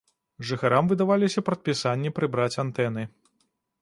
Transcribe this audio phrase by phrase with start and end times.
[0.51, 3.03] Жыхарам выдаваліся прадпісанні прыбраць антэны.